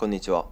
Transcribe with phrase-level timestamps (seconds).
[0.00, 0.46] こんにちは。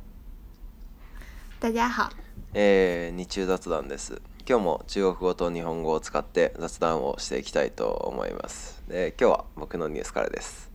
[1.59, 2.11] 大家好。
[2.53, 4.21] えー、日中雑談です。
[4.47, 8.83] 今日も中国語と日本語を使って雑談をしていきたいと思います。
[8.89, 10.71] で、今日は僕のニュースからです。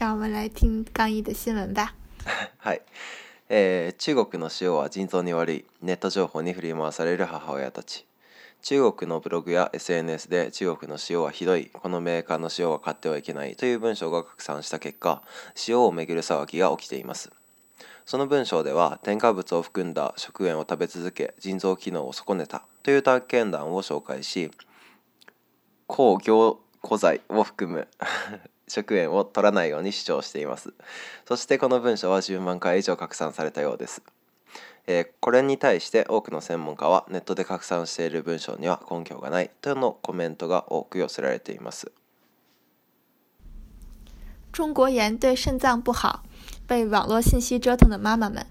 [0.00, 1.94] 让我们来听刚毅的新闻吧。
[2.58, 2.82] はい。
[3.50, 8.05] えー、中国の塩は腎臓に悪いネット情報に振り回される母親たち
[8.68, 15.22] 中国のブログや SNS で中国の塩はひどい、このメーカーの塩は買ってはいけないという文章が拡散した結果、
[15.68, 17.30] 塩をめぐる騒ぎが起きています。
[18.06, 24.50] その文章では添加物を含んだ食塩を食べ続け腎臓機能を損ねたという体験談を紹介し
[25.86, 27.86] 抗凝固剤を含む
[28.66, 30.72] 食塩を取らないように主張しています
[31.26, 34.00] そしてこの文章は10万回以上拡散されたようです
[35.20, 41.90] これに対して多くの専門家は、ネットで拡散している文章には根拠がないとのコメントが多く寄せられています。
[44.52, 46.22] 中国盐对肾脏不好，
[46.68, 48.46] 被网络信息折腾的妈妈们。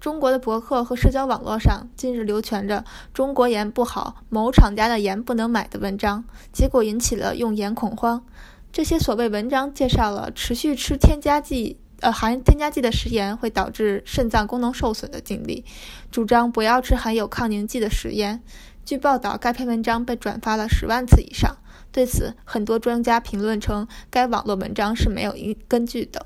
[0.00, 8.24] 中国的博客和社交网络上，近日流传着“中国盐不好，某厂家的盐不能买”的文章，结果引起了用盐恐慌。
[8.72, 11.78] 这些所谓文章介绍了持续吃添加剂。
[12.00, 15.64] 呃，含添加剂的食盐会导致肾脏功能受损的经历，
[16.12, 18.40] 主张不要吃含有抗凝剂的食盐。
[18.84, 21.56] 据报道，该篇文章被转发了十万次以上。
[21.90, 25.34] 对此，很多专家评论称，该网络文章是没有
[25.66, 26.24] 根据的。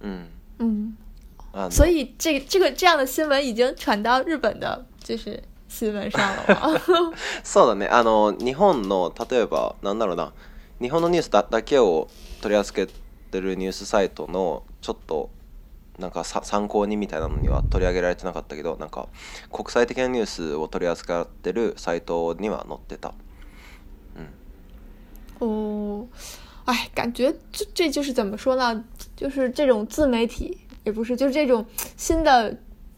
[0.00, 0.26] 嗯
[0.58, 0.92] 嗯，
[1.70, 6.80] 所以这个、这个这样的新闻已经传到日本的，就是新闻上了吗？
[7.44, 7.86] そうだね。
[7.88, 10.32] あの日本の例えばなんだろうな
[10.80, 12.08] 日本のニュースだけを
[12.40, 12.88] 取り扱。
[13.26, 15.30] ってるニュースサイトのちょっと
[15.98, 19.08] なんか参考にみたいなのには取り上げられてなかったけどなんか
[19.50, 23.12] 国際的なニュースを取り扱ってるサイトには載ってた。
[25.40, 26.08] うん、お
[26.66, 28.84] 哎，感觉这这就是怎么说呢？
[29.14, 31.64] 就是这种自媒体也不是，就是这种
[31.96, 32.54] 新的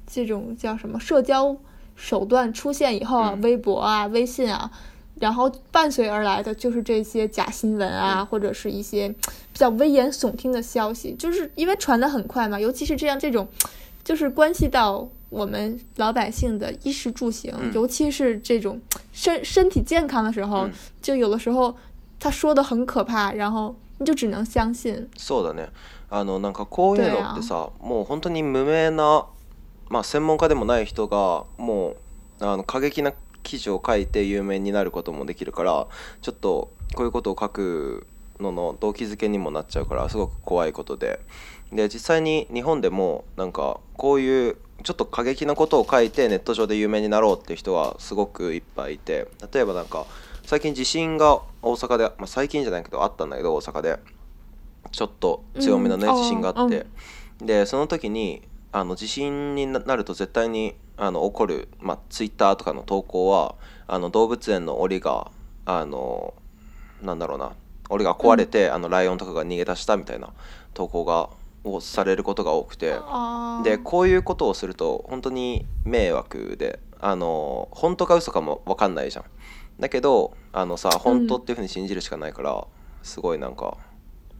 [0.07, 1.55] 这种叫什么社交
[1.95, 4.71] 手段出现以后啊，微博啊、微信啊，
[5.21, 9.25] 然后伴随而来的就是这些假新闻啊，或者是一些比
[9.55, 12.59] 较危言耸听的消息，就是因为传的很快嘛。
[12.59, 13.47] 尤其是这样，这种
[14.05, 18.81] 就是关系到我们老百姓的衣食住行，尤其是这种
[19.13, 20.69] 身身体健康的时候，
[21.03, 21.75] 就有的时候
[22.21, 25.09] 他说的很可怕，然后你就只能相信。
[25.17, 25.69] そうだね。
[26.11, 29.27] あのなんかこういうのってさ、もう本当に無名な
[29.91, 31.97] まあ専門家でもない人がもう
[32.45, 33.13] あの過激な
[33.49, 35.87] 記事を書いて有名になることもできるから
[36.21, 38.07] ちょっとこういうことを書く
[38.39, 41.19] のの動機づけにもなっちゃうからすごく怖いことで
[41.73, 50.07] で実際に日本でもなんかこういうちょっと過激なことを書いてネット上で有名になろうっていう人はすごくいっぱいいて例えばなんか
[50.45, 53.99] 最近地震が大阪で、まあ、最近じゃないけどあったんだけど大阪で
[54.93, 56.87] ちょっと強めのね、地震があって
[57.41, 63.55] でその時にあの地震になると絶対にあの起こる、まあ、ツイッターとかの投稿は
[63.87, 65.31] あの動物園の檻が
[65.65, 66.35] あの
[67.01, 67.53] なんだろうな
[67.89, 70.31] 檻が壊れて、うん、あのライオンとかが逃げ出したみたいな
[70.75, 71.31] 投稿が
[71.65, 72.97] をされることが多くて
[73.65, 79.25] でこういうことをすると本当に迷惑であの本当か嘘かも分かんないじゃん
[79.81, 82.63] だけどあのさ本当っていうふうに信じるしかないから、うん、
[83.03, 83.77] すごいなんか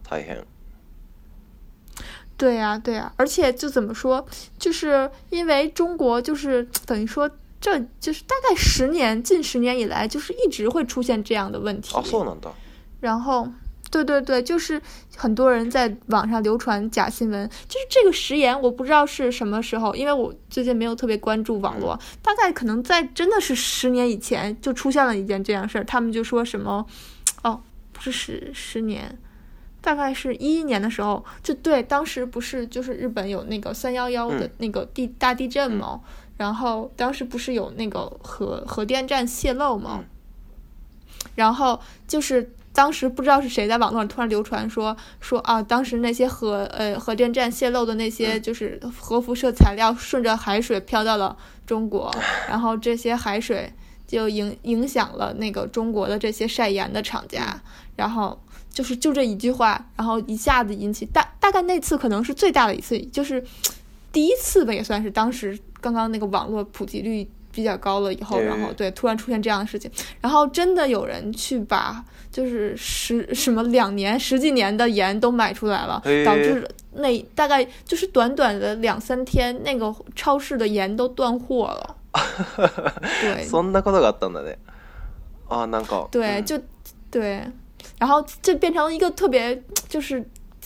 [0.09, 0.43] 大変。
[2.39, 4.25] 对呀，对呀，而且就怎么说，
[4.57, 7.29] 就是因为中国就是等于说，
[7.59, 11.93] 这就是大概十年近十年以来，就是一直会出现这样的问题。
[11.93, 12.37] 然后
[13.01, 13.45] 然后，
[13.91, 14.81] 对对对，就是
[15.17, 26.85] 很多人在网上流传假新闻，就是这个食言，我不知道是什么时候，因为我最近没有特别关注网络，大概可能在真的是十年以前就出现了一件这样事儿，他们就说什么，
[27.43, 27.59] 哦，
[27.91, 29.19] 不是十十年。
[29.81, 36.01] 大概是一一年的时候，就对，当时不是就是日本有那个三幺幺的那个地大地震嘛，
[36.37, 40.03] 然后当时不是有那个核核电站泄漏嘛，
[41.35, 52.13] 然后就是当时不知道是谁在网络上突然流传说说啊，当时那些核呃核电站泄漏的那些就是核辐射材料顺着海水飘到了中国，
[52.49, 53.71] 然后这些海水
[54.05, 57.61] 就影影响了那个中国的这些晒盐的厂家，
[57.95, 58.37] 然后。
[58.79, 63.43] 就是就这一句话，然后一下子引起大大概那次可能是最大的一次，就是
[64.13, 69.91] 第一次吧，也算是当时刚刚那个网络普及率比较高了以后，然后对突然出现这样的事情，
[70.21, 81.95] 然后真的有人去把就是十什么两年十几年的盐都买出来了，导致那大概就是短短的两三天，那个超市的盐都断货了。
[83.19, 84.29] 对， そんなことがあった
[85.67, 86.57] なんか、对，就
[87.11, 87.43] 对。
[87.97, 90.23] 然后这变成了一个特别就是，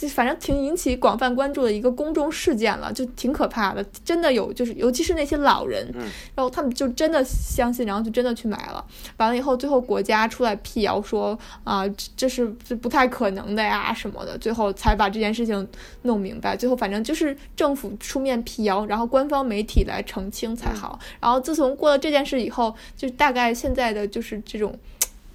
[0.10, 3.82] 反正挺引起广泛关注的一个公众事件了，就挺可怕的。
[4.06, 5.88] 真的有，就是尤其是那些老人，
[6.36, 8.84] 然后他们就真的相信，然后就真的去买了。
[9.18, 11.84] 完了以后，最后国家出来辟谣说啊，
[12.18, 14.38] 这是不太可能的呀什么的。
[14.38, 15.66] 最后才把这件事情
[16.04, 16.56] 弄明白。
[16.58, 21.00] 最后反正就是政府出面辟谣，然后官方媒体来澄清才好。
[21.22, 24.78] 然后自从过了这件事以后，就大概现在的就是这种。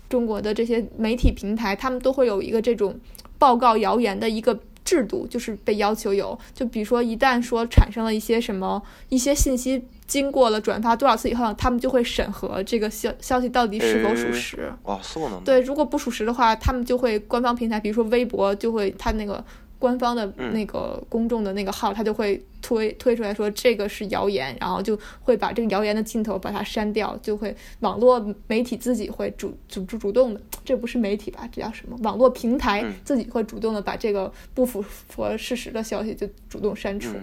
[0.08, 2.98] 中国的这些媒体平台，他们都会有一个这种
[3.38, 6.36] 报告谣言的一个制度，就是被要求有。
[6.54, 14.72] 就比如说，一旦说产生了一些什么一些信息，经过了转发多少次以后，他们就会审核这个消消息到底是否属实。
[14.84, 14.98] 哇，
[15.44, 19.42] 对，如果不属实的话，他们就会官方平台，比如说微博，就会他那个。
[19.78, 31.48] 官方的那个公众的那个号，他就会推推出来说这个是谣言，然后就会把这个谣言的镜头把它删掉，就会网络媒体自己会主主主主动的，这不是媒体吧？
[31.52, 31.96] 这叫什么？
[32.02, 34.84] 网络平台自己会主动的把这个不符
[35.16, 37.14] 合事实的消息就主动删除。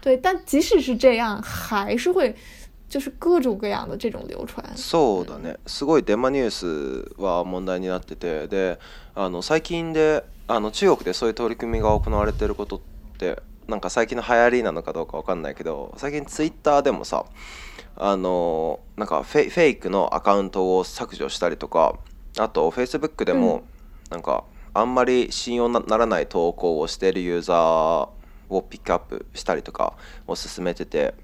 [0.00, 2.34] 对，但即使是这样，还是会
[2.88, 4.64] 就是各种各样的这种流传。
[4.74, 5.56] そうだね。
[5.66, 6.66] すごいデマニュース
[7.20, 8.78] は問題になってて、で、
[9.14, 10.22] あの最近で。
[10.52, 12.80] あの中国でそういう取り組みが行われてることっ
[13.18, 17.24] てなんか最近の流行りなのかどうか分かんないけど最近ツイッターでもさ
[17.96, 21.94] あのなんかフェイクのアカウントを削除したりとか
[22.36, 23.62] あとフェイスブックでも、
[24.10, 24.44] なんか
[24.74, 28.08] あんまり信用ならない投稿をしてるユーザー
[28.48, 29.94] をピックアップしたりとか
[30.28, 31.14] を進めてて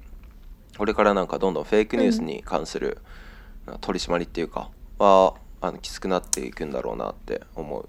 [0.79, 2.99] これからなんかどんどんフェイクニュースに関する
[3.81, 4.69] 取り締まりっていうか
[5.01, 7.89] はあのきつくなっていくんだろうなって思う。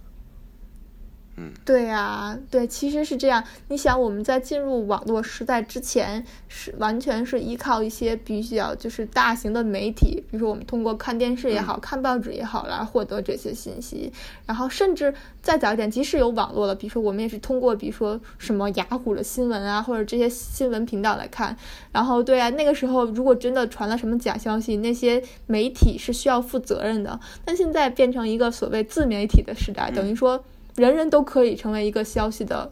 [1.39, 3.43] 嗯，对呀，对，其实是这样。
[3.69, 14.11] 你想，我们在进入网络时代之前，是完全是依靠一些比较就是大型的媒体，比如说我们通过看电视也好看报纸也好来获得这些信息。
[14.47, 21.55] 然后甚至再早一点，即使有网络了，比如说我们也是通过比如说什么雅虎的新闻啊，或者这些新闻频道来看。
[21.91, 27.19] 然后，对啊，那个时候如果真的传了什么假消息，那些媒体是需要负责任的。
[27.45, 30.43] 但现在变成一个所谓自媒体的时代，等于说。
[30.77, 32.71] 人人都可以成为一个消息的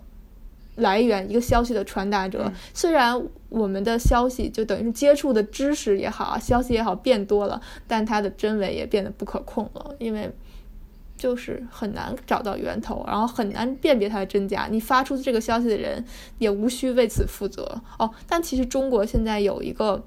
[0.75, 2.51] 来源，一个消息的传达者。
[2.73, 10.29] 虽然我们的消息就等于是接触的知识也好啊，消息也好变多了，但它的真伪也变得不可控了，因为
[11.17, 14.67] 就是很难找到源头，然后很难辨别它的真假。
[14.69, 16.05] 你发出这个消息的人
[16.37, 18.07] 也无需为此负责哦。
[18.27, 20.05] 但其实中国现在有一个。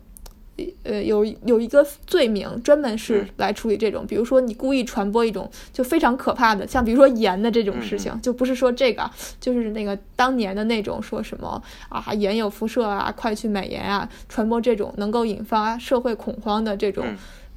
[0.83, 9.09] 呃，有有一个罪名专门是来处理这种，比如说你故意传播一种就非常可怕的，像比如说盐的这种事情，就不是说这个，
[9.41, 17.05] 就是那个当年的那种说什么啊，盐有辐射啊，快去买盐啊，传播这种能够引发社会恐慌的这种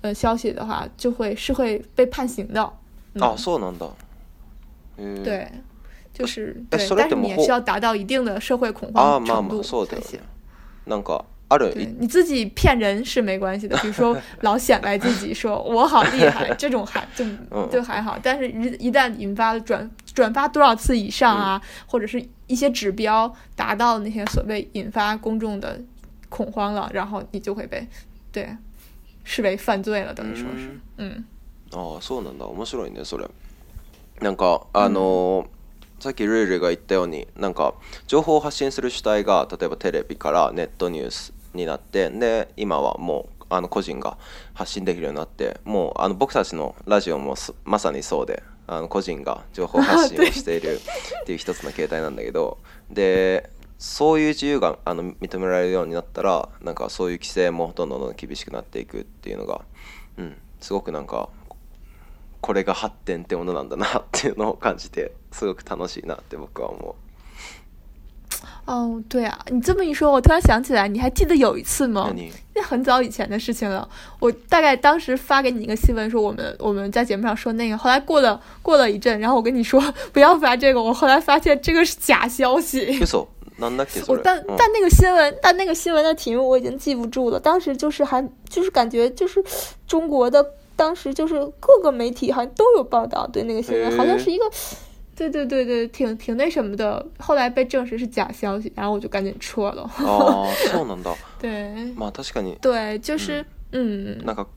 [0.01, 2.71] 呃消息的话，就会是会被判刑的。
[3.13, 3.91] 能的。
[4.97, 5.23] 嗯。
[5.23, 5.47] 对，
[6.13, 10.19] 就是，对，但是你也需要达到一定的社会恐慌程度才行。
[10.85, 11.25] 那个。
[11.57, 17.25] 对，你自己骗人是没关系的，比如说 老显摆自己说我好厉害，这种还就
[17.69, 18.17] 就还好。
[18.21, 25.79] 但是，一一旦引发转转发多少次以上啊，或者是一些指标达到那些所谓引发公众的
[26.29, 27.85] 恐慌了，然后你就会被
[28.31, 28.49] 对
[29.23, 30.13] 视为犯罪了。
[30.13, 31.23] 等于说是，嗯。
[31.71, 32.45] 啊，そうなんだ。
[32.53, 33.27] 面白いねそれ。
[34.21, 35.45] なんかあの
[35.99, 37.73] さっきルールが言ったように、なんか
[38.07, 41.33] 情報を発信する主体が例えばテレビからネットニュース。
[41.53, 44.17] になってで今はもうあの個人が
[44.53, 50.79] 発信できるようになってもうあの僕たちのラジオもまさにそうであの個人が情報発信をしている
[51.21, 52.57] っていう一つの形態なんだけど
[52.89, 59.63] でそういう自由があの認められるようになったらなんかそういう規制もどんどんどん厳しくなっていくっていうのが、
[60.17, 61.29] うん、すごくなんか
[62.41, 66.95] これが発展ってものなんだなっていうのを感じてすごく楽しいなって僕は思
[68.65, 72.13] 哦，对啊，你这么一说，我突然想起来，你还记得有一次吗？
[72.55, 73.87] 那很早以前的事情了。
[74.19, 79.81] 我大概当时发给你一个新闻，说我们我们在节目上说那个，后来过了过了一阵，然后我跟你说
[80.11, 82.85] 不要发这个，我后来发现这个是假消息。
[82.99, 83.27] 没错，
[84.23, 87.39] 但但那个新闻，但那个新闻的题目我已经记不住了。
[87.39, 89.43] 当时就是还就是感觉就是
[89.87, 90.45] 中国的，
[90.75, 94.45] 当时就是各个媒体好像都有报道，对那个新闻好像是一个。
[95.15, 97.05] 对对对对，挺挺那什么的。
[97.19, 99.89] 后来被证实是假消息，然后我就赶紧撤了。
[99.97, 101.13] ああ、そうなんだ。
[101.39, 101.93] 对。
[101.95, 102.55] まあ確かに。
[102.61, 103.83] 对、就是、うん、う
[104.21, 104.25] ん。
[104.25, 104.47] なんか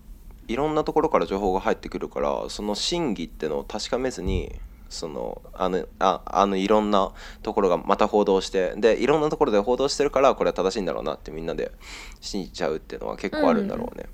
[0.47, 4.53] いろんなところから情報が入ってくるから、その真偽ってのを確かめずに。
[4.91, 7.11] そのあのああのいろんな
[7.43, 11.73] ところがまた報道してでいろんなところで報道してるからこれは正しいんだろうなってみんなで
[12.21, 14.05] 信じちゃうっていうのは結構あるんだろうね。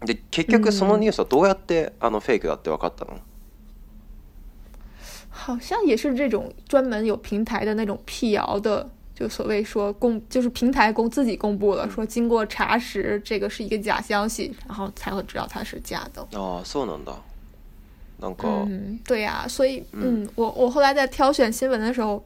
[0.00, 3.20] うん、で結局そのニュースはどうやって、あのフェイクだって分かったの、
[5.34, 17.12] 好像也是这种专门有平台的那种辟谣的，就所谓说公就是平台公自己公布了，说经过查实这个是一个假消息，然后才会知道它是假的哦，是能的，
[18.20, 22.24] 能够，嗯，对呀，所以嗯，我我后来在挑选新闻的时候，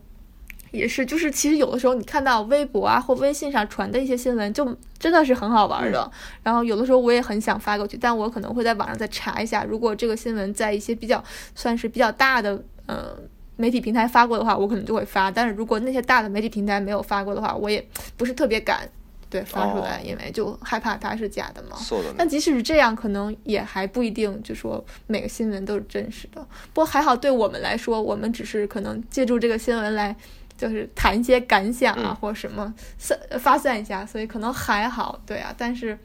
[0.71, 6.09] 也是，就是其实有的时候你看到微博啊或微信上传的一些新闻，就真的是很好玩的，
[6.43, 11.25] 然后有的时候我也很想发过去，但我可能会在网上再查一下，如果这个新闻在一些比较
[11.57, 12.63] 算是比较大的。
[12.89, 13.17] 嗯，
[13.57, 18.89] 媒体平台发过的话，我可能就会发；但是如果那些大的媒体平台没有发过的话，我也不是特别敢
[19.29, 21.77] 对发出来，因为就害怕它是假的嘛。
[22.17, 26.41] 但即使是这样，可能也还不一定，就说每个新闻都是真实的。
[26.73, 30.17] 不过还好，对我们来说，我们只是可能借助这个新闻来，
[30.57, 35.21] 就是谈一些感想啊，或什么散发散一下，所以可能还好。
[35.27, 35.99] 对啊，但是。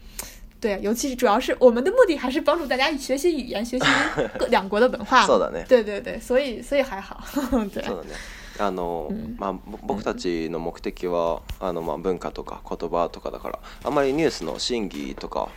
[0.64, 3.86] 对，尤其是主要是我们的目的还是帮助大家学习语言、学习
[4.40, 5.28] 各两国的文化。
[5.28, 5.66] そうだね。
[5.68, 7.22] 对对对，所以所以还好。
[7.74, 7.84] 对。
[7.84, 8.16] そうだね。
[8.58, 9.54] あの、うまあ
[9.86, 15.50] 僕たちの目的はあのまあ文化とか言葉とかだから、あまりニュースの真偽とか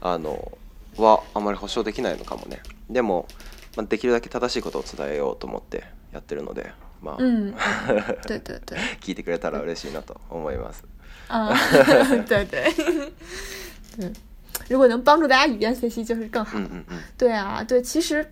[0.00, 0.50] あの
[0.96, 2.60] はあまり保証できないのかもね。
[2.90, 3.28] でも、
[3.76, 6.72] まあできるだけ正しいことを伝えようと思ってやってるので。
[7.00, 7.18] まあ、う
[8.26, 10.82] 对对对聞いてくれたら嬉しいなと思います。
[11.28, 11.54] あ、
[12.26, 12.72] 对对。
[14.00, 14.27] う
[14.68, 16.58] 如果能帮助大家语言学习，就是更好。
[16.58, 18.24] 嗯嗯嗯，对啊，对，其实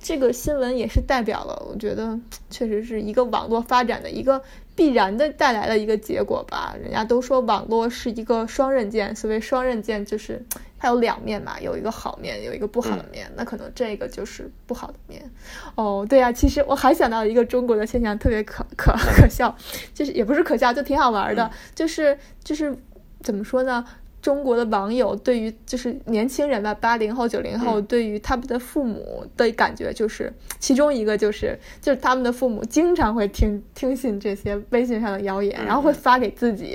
[0.00, 2.18] 这个新闻也是代表了，我觉得
[2.50, 4.42] 确实是一个网络发展的一个
[4.76, 6.76] 必然的带来的一个结果吧。
[6.80, 10.44] 人家都说网络是一个双刃剑，所谓双刃剑就是
[10.78, 13.30] 它有两面嘛，有一个好面，有一个不好的面。
[13.36, 15.28] 那可能这个就是不好的面。
[15.74, 19.54] 哦，对啊，其实我还想到一个中国的现象，特别可可可笑，
[19.94, 22.74] 就是也不是可笑，就挺好玩的，就是就是
[23.22, 23.84] 怎么说呢？
[24.22, 36.72] 中国的网友对于就是年轻人吧，八零后九零后对于他们的父母的感觉就是， 其中一个就是就是他们的父母经常会听听信这些微信上的谣言，然后会发给自己。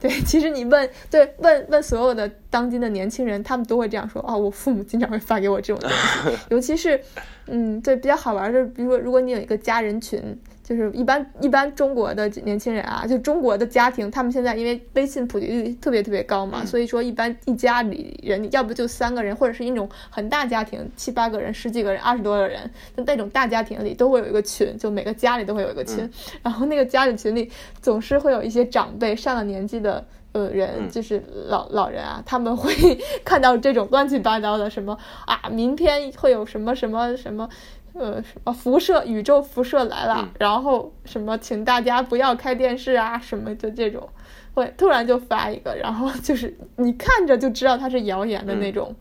[0.00, 2.30] 对，其实你问对问问所有的。
[2.50, 4.36] 当今的年轻人，他们都会这样说啊。
[4.36, 6.98] 我父母经常会发给我这种东西， 尤其是，
[7.46, 10.20] 嗯，对，比较好玩的，比如说，如果你有一个家人群，
[10.64, 26.08] 就是一般一般中国的年轻人啊，就中国的家庭，他们现在因为微信普及率特别特别高嘛，所以说一般一家里人，要不就三个人，或者是一种很大家庭，七八个人、十几个人、二十多个人，那那种大家庭里都会有一个群，就每个家里都会有一个群，
[26.42, 27.50] 然后那个家里群里
[27.82, 30.02] 总是会有一些长辈上了年纪的。
[30.46, 32.72] 人就是老老人啊，他们会
[33.24, 37.48] 看到这种乱七八糟的什么啊，明天会有什么什么什么，
[37.94, 44.06] 呃，什么辐射，宇宙辐射来了，然后什么，请大家不要开电视啊，什么就这种，
[44.54, 48.94] 会突然就发一个，然后就是你看着就知道它是谣言的那种，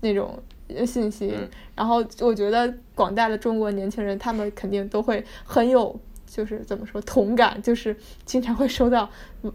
[0.00, 0.38] 那种
[0.86, 1.34] 信息。
[1.74, 5.98] 然后我觉得广大的中国年轻人，他们肯定都会很有。
[6.30, 7.94] 就是怎么说同感，就是
[8.24, 9.10] 经常会收到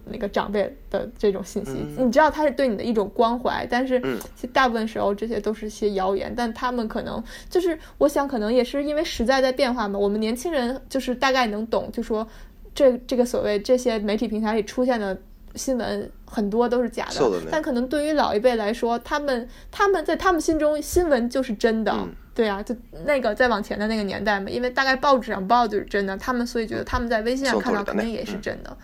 [0.06, 4.00] 那个长辈的这种信息，你知道他是对你的一种关怀，但是，
[4.36, 12.28] 其实大部分时候这些都是些谣言，但他们可能就是，我想可能也是因为时代在变化嘛，我们年轻人就是大概能懂，就说
[12.76, 15.18] 这这个所谓这些媒体平台里出现的
[15.56, 22.08] 新闻很多都是假的，但可能对于老一辈来说，他们他们在他们心中新闻就是真的。
[22.36, 22.76] 对呀，就
[23.06, 28.78] 那个再往前的那个年代嘛，因为大概报纸上报就是真的，他们所以觉得他们在微信上看到肯定也是真的。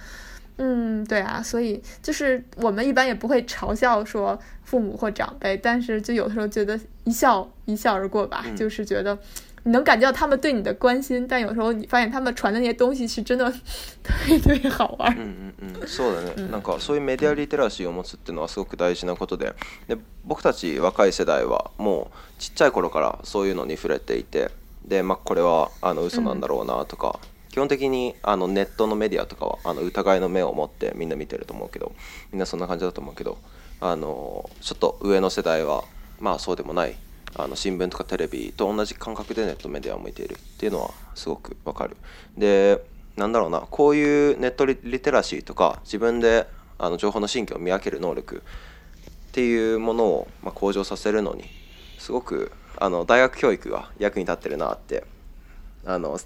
[0.58, 9.18] 嗯，对啊，所以就是我们一般也不会嘲笑说父母或长辈，但是就有的时候觉得一笑一笑而过吧，就是觉得。
[9.66, 13.50] 能感觉到他们对你的关心，但有时候你发现他们传的那些东西是真的
[14.04, 15.12] 特别好玩。
[15.14, 16.34] うんうんうん、そうだね。
[16.52, 19.54] なんかそういうメディアリテラシーを持つっていうのはすごく大事なことで、
[19.88, 24.50] で僕たち若い世代はもうちっちゃい頃からそういうのに触れていて、
[24.84, 27.20] でまあこれはあの嘘なんだろうなとか、
[27.52, 31.92] 基本的にあのネットのメディアとかはあの疑いの目を持ってみんな見てると思うけど、
[32.32, 33.38] みんなそんな感じだと思うけど、
[33.80, 35.84] あのちょっと上の世代は
[36.20, 36.96] まあそうでもない。
[37.36, 41.96] あの新聞とかテレビと同じ感覚でネットメディアを向いているっていうのはすごくわかる。
[42.38, 42.84] で
[43.16, 46.48] なんだろうなこういうネットリテラシーとか自分で
[46.78, 48.42] あの情報の真偽を見分ける能力
[49.10, 51.44] っていうものを、まあ、向上させるのに
[52.00, 55.04] すごくあの大学教育が役に立ってるなって
[55.86, 56.24] あのち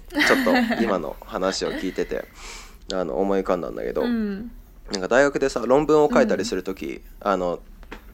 [0.72, 2.24] っと今の話を聞いてて
[2.94, 4.50] あの思い浮かんだんだけど、うん、
[4.92, 7.58] なんか大学でさ論文を書いたりする時、うん、あの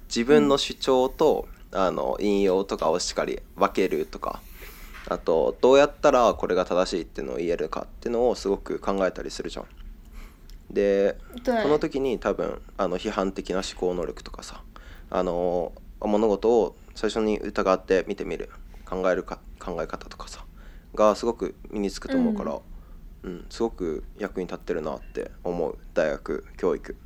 [0.09, 4.43] 自分の主張と、うんあの引用とかをしっかり分けるとか
[5.09, 9.65] あとどうやったらこれが正しいっていうのを言えるかっていうのをすごく考えたりするじゃん。
[10.71, 14.63] でこの時に多分あの批判的な思考能力とかさ
[15.11, 18.49] あの物事を最初に疑って見てみる
[18.87, 20.45] 考えるか考え方とかさ
[20.95, 22.59] がすごく身につくと思うから、
[23.25, 26.97] うん、うん、すごく役に立ってるなって思う大学教育。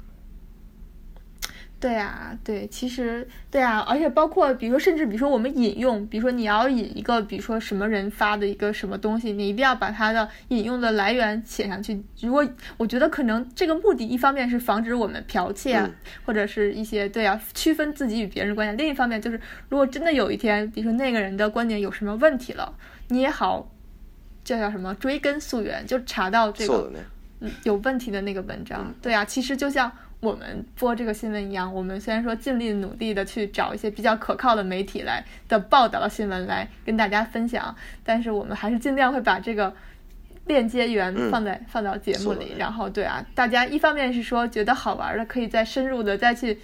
[1.78, 12.02] 对啊，对，其实对啊，而且包括比如说，甚至比如说，我们引用，比如说你要引一个，比如说什么人发的一个什么东西，你一定要把它的引用的来源写上去。
[12.22, 12.46] 如果
[12.78, 15.78] 我觉得可能这个目的，一方面是防止我们剽窃，
[16.24, 22.72] 或者是一些对啊，区分自己与别人观点；另一方面就是，如果真的有一天，比如说那个人的观点有什么问题了，
[23.08, 23.70] 你也好，
[24.42, 24.94] 这叫什么？
[24.94, 26.90] 追根溯源，就查到这个
[27.40, 28.94] 嗯有问题的那个文章。
[29.02, 29.92] 对啊，其实就像。
[30.26, 39.72] 我们播这个新闻一样，我们虽然说尽力努力的去找一些比较可靠的媒体来的报道的新闻来跟大家分享，但是我们还是尽量会把这个
[40.46, 42.54] 链接源放在放到节目里。
[42.58, 46.58] 然后，对啊，大家一方面是说觉得好玩的，可以再深入的再去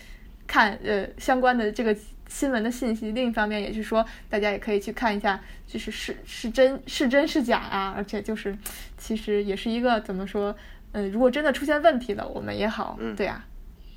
[0.48, 1.96] 看呃相关的这个
[2.28, 7.94] 新闻的信息；另一方面也是说，大家也可以去看一下，就是是是真是真是假啊。
[7.96, 8.58] 而且就是，
[8.98, 10.52] 其实也是一个怎么说，
[10.94, 13.44] 嗯，如果真的出现问题了，我们也好，对啊。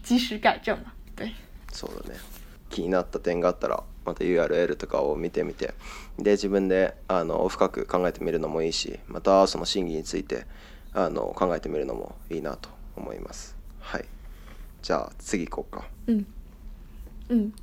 [0.05, 1.31] 及时改正嘛，对。
[1.73, 2.13] そうだね。
[2.69, 5.73] 気になった点があったら、また URL とかを見てみて、
[6.19, 10.45] で自分であの深く考えてみるのもいいし、またその審議について
[10.93, 13.57] あの考えてみるのもいいなと思います。
[13.79, 14.05] はい。
[14.83, 15.85] じゃあ次行こうか。
[16.07, 16.25] うん。
[17.29, 17.53] うん。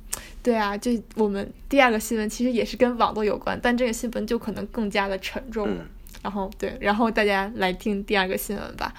[0.43, 5.77] 对啊，就我们第二个新闻其实也是跟网络有关，但这个新闻就可能更加的沉重。
[6.21, 8.93] 然后对，然后大家来听第二个新闻吧。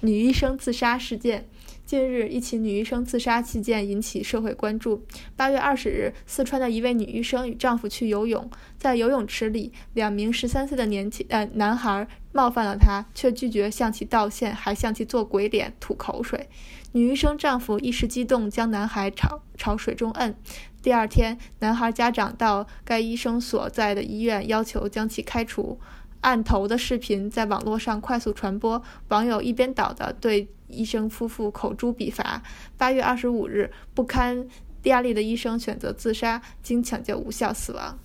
[0.00, 1.48] 女医生自杀事件。
[1.86, 5.06] 近日，一起女医生自杀事件引起社会关注。
[5.36, 16.48] 八月二十日，四川的一位女医生与丈夫去游泳，在游泳池里，两名十三岁的年轻呃男孩冒犯了她，却拒绝向其道歉，还向其做鬼脸、吐口水。
[16.90, 20.34] 女医生丈夫一时激动，将男孩朝朝水中摁。
[20.82, 25.78] 第二天，男孩家长到该医生所在的医院，要求将其开除。
[26.22, 30.48] 案头的视频在网络上快速传播，网友一边倒的对。
[30.68, 32.42] 医生夫妇口诛笔伐。
[32.78, 34.46] 八月二十五日，不堪
[34.84, 37.98] 压力的医生选择自杀，经抢救无效死亡。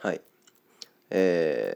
[0.00, 0.20] はい、
[1.10, 1.74] え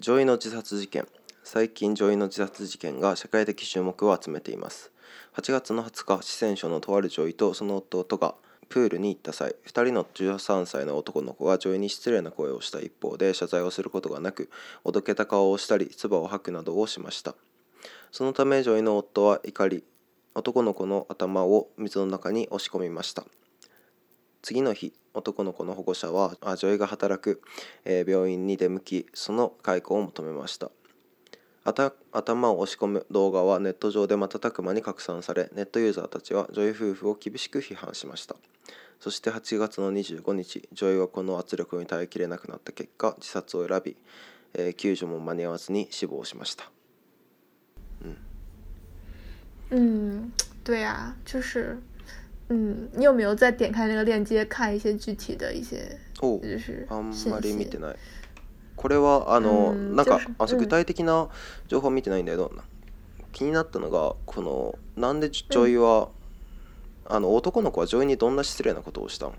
[0.00, 1.06] ー、上位の自殺事件。
[1.44, 4.90] 最近上位の自殺事件が社会的注目を集めています。
[5.36, 8.36] 8月の20日、四川省のとある上位とその夫が
[8.68, 14.48] プールに行った際2人の13歳の男の子が上位に失礼な声をした一方で謝罪をすることがなく
[14.84, 17.34] おどけた顔をしたり唾を吐くなどをしました
[18.12, 19.84] そのため女医の夫は怒り
[20.34, 23.24] 男の子の頭を水の中に押し込みました
[24.42, 27.40] 次の日男の子の保護者は女医が働く、
[27.84, 30.70] え病院に出向きその解雇を求めました
[31.64, 38.36] 頭を押し込む動画はネット上で瞬く間に拡散されネットユーザーたちは女医夫婦を厳しく批判しました
[39.00, 43.96] そして8月の25日女医はこの圧力に耐えきれなくなった結果自殺を選び、
[44.52, 46.70] え救助も間に合わずに死亡しました
[49.74, 50.30] 嗯，
[50.62, 51.78] 对呀，就是，
[52.50, 57.68] 嗯，你有没有再点开那个链接看一些具体的一些，就是信息。
[58.74, 61.28] これはあのなんかあの具体的な
[61.68, 62.52] 情報見てないんだけど、
[63.32, 66.08] 気になったのがこのなんで女医は
[67.06, 69.32] あの男の子は女医にどんな失礼なことをしたん？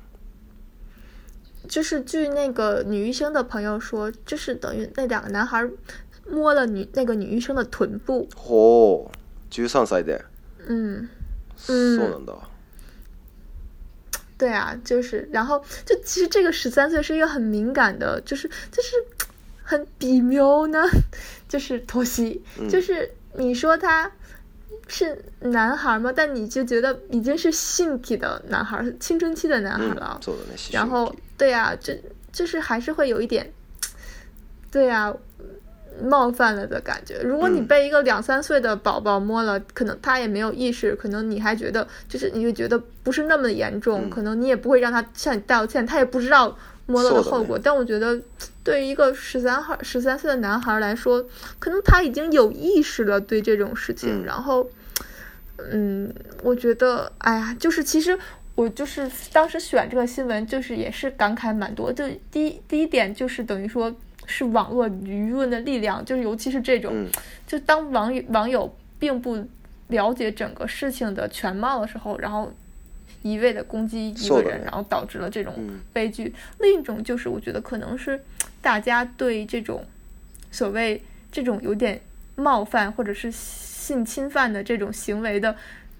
[1.67, 5.67] 就是据那个女医生的朋友说，就是等于那两个男孩
[6.28, 8.28] 摸了女那个女医生的臀部。
[9.62, 10.20] 十三岁点，
[10.68, 11.08] 嗯，
[11.68, 12.26] 嗯，
[14.38, 18.96] 对啊，就是，然后就其实这个十三岁是一个很敏感的，就是就是
[19.62, 20.84] 很比喵呢，
[21.48, 22.36] 就是妥协，
[22.68, 24.12] 就是你说他
[24.88, 26.12] 是男孩吗？
[26.16, 30.20] 但你就觉得已经是性体的男孩，青春期的男孩了。
[30.72, 31.94] 然后对啊，就
[32.32, 33.54] 就是还是会有一点，
[34.72, 35.13] 对啊，
[36.01, 37.19] 冒犯了的感觉。
[37.23, 47.60] 如果你被一个两三岁的宝宝摸了，可能他也没有意识，可能你还觉得就是，你就觉得不是那么严重，可能你也不会让他向你道歉，他也不知道摸了的后果。
[47.60, 48.19] 但我觉得，
[48.63, 51.23] 对于一个十三号十三岁的男孩来说，
[51.60, 54.23] 可能他已经有意识了对这种事情。
[54.25, 54.67] 然后，
[55.71, 58.17] 嗯，我觉得，哎呀，就是其实
[58.56, 61.93] 我就是当时选这个新闻，就是也是感慨蛮多。
[61.93, 63.93] 就第一第一点就是等于说。
[64.25, 66.93] 是网络舆论的力量，就是尤其是这种，
[67.47, 69.45] 就当网友网友并不
[69.88, 72.51] 了解整个事情的全貌的时候，然后
[73.21, 75.53] 一味的攻击一个人，然后导致了这种
[75.91, 76.33] 悲剧。
[76.59, 78.21] 另一种就是，我觉得可能是
[78.62, 79.83] 大家对这种
[80.51, 81.99] 所谓这种有点
[82.36, 85.55] 冒犯或者是性侵犯的这种行为的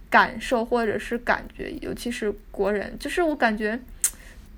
[0.09, 3.79] 感受或者是感觉，尤其是国人，就是我感觉。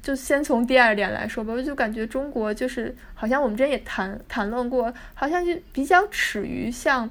[0.06, 7.10] 就先从第二点来说吧，我就感觉中国就是好像我们之前也谈谈论过，好像就比较耻于向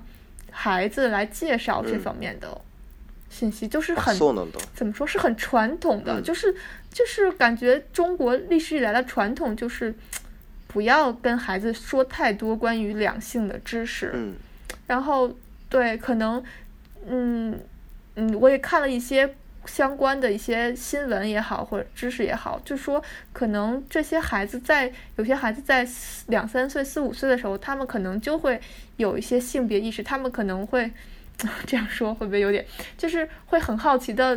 [0.52, 2.56] 孩子来介绍这方面的
[3.28, 4.16] 信息，就是很
[4.74, 6.54] 怎么说是很传统的，就是
[6.92, 9.92] 就是感觉中国历史以来的传统就是
[10.68, 14.14] 不要跟孩子说太多关于两性的知识，
[14.86, 15.36] 然后
[15.68, 16.40] 对，可能
[17.08, 17.58] 嗯
[18.14, 19.34] 嗯，我也看了一些。
[19.66, 25.86] 相关的一些新闻也好，或者知识也好，就说可能这些孩子在有些孩子在
[26.26, 28.60] 两三岁、四五岁的时候，他们可能就会
[28.96, 30.90] 有一些性别意识，他们可能会
[31.66, 32.64] 这样说，会不会有点
[32.96, 34.36] 就是会很好奇的，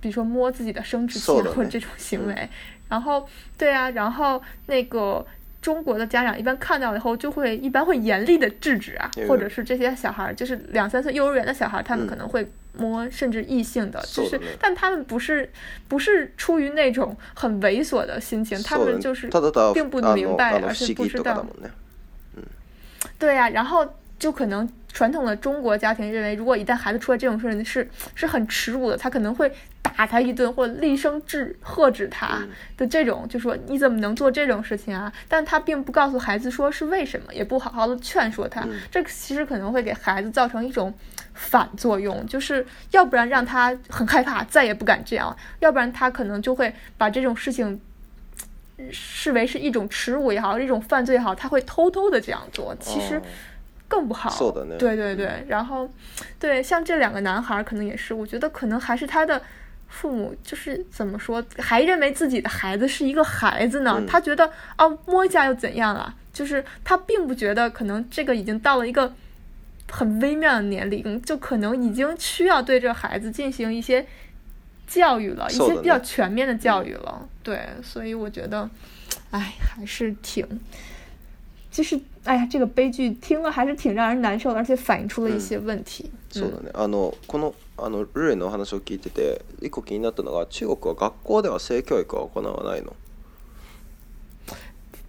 [0.00, 2.48] 比如说摸自己的生殖器或者这种行为。
[2.88, 5.24] 然后对啊，然后那个
[5.62, 12.46] 中国的家长一般看到以后就会一般会严厉的制止啊，或者是这些小孩就是两三岁幼儿园的小孩，他们可能会。
[12.76, 15.48] 摸甚至异性的，就是，但他们不是
[15.88, 19.28] 不是出于那种很猥琐的心情，他们就是
[19.74, 21.44] 并不明白，而是不知道。
[22.36, 22.42] 嗯，
[23.18, 23.86] 对呀，然后
[24.18, 29.50] 就可能传统的中国家庭认为，如果一旦孩子出了这种事，是是很耻辱的，他可能会
[29.82, 35.12] 打他一顿，或厉声制喝止他的这种，就说你怎么能做这种事情啊？
[35.26, 40.94] 但他并不告诉孩子说是为什么，也不好好的劝说他，这其实可能会给孩子造成一种。
[41.34, 47.80] 反作用，就是要不然让他很害怕，再也不敢这样了；要不然他可能就会把这种事情
[48.90, 52.74] 视为是一种耻辱也好，一种犯罪也好，他会偷偷的这样做。
[52.80, 53.20] 其实
[53.88, 54.30] 更不好。
[54.78, 55.88] 对对对，然后
[56.38, 59.40] 对像这两个男孩可能也是，我觉得可能还是他的
[59.88, 64.02] 父母就是怎么说，还认为自己的孩子是一个孩子呢。
[64.08, 66.14] 他觉得啊摸一下又怎样啊？
[66.32, 69.12] 就是他并不觉得可能这个已经到了一个。
[69.90, 74.06] 很微妙的年龄，就可能已经需要对这孩子进行一些
[74.86, 77.28] 教育了，一些比较全面的教育了。
[77.42, 78.68] 对，所以我觉得，
[79.30, 80.46] 哎，还是挺，
[81.70, 86.10] 其实，哎呀，这个悲剧听了还是挺让人难受的，而且反映出了一些问题。
[86.30, 86.70] そうだね。
[86.74, 92.94] あのこのあのルイの話を聞いてて、一個気になったのが、中国は学校では性教育は行わないの。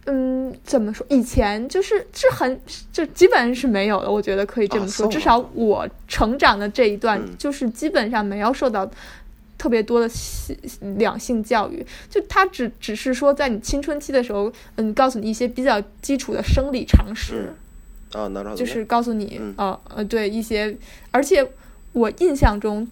[0.06, 1.06] 嗯，怎么说？
[1.10, 2.58] 以前就是是很
[2.92, 5.06] 就基本是没有的，我觉得可以这么说。
[5.06, 8.88] 至少我成长的这一段，就是基本上没有受到
[9.56, 10.56] 特别多的性
[10.98, 11.84] 两性教育。
[12.10, 17.52] 就他只只是说在你青春期的时候，嗯，告诉你一些比较基础的生理常识。
[18.12, 20.76] 啊，就是告诉你啊呃，对一些，
[21.12, 21.46] 而且
[21.92, 22.86] 我印象中。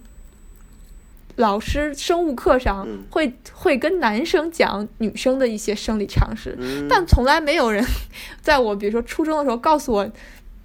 [1.40, 6.56] 老师生物课上会会跟男生讲女生的一些生理常识，
[6.88, 7.84] 但从来没有人
[8.40, 10.08] 在我比如说初中的时候告诉我